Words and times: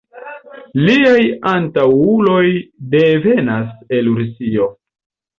Liaj 0.85 1.25
antaŭuloj 1.49 2.45
devenas 2.95 3.69
el 3.99 4.09
Rusio. 4.21 4.67